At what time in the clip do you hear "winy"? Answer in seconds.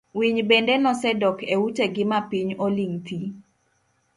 0.17-0.37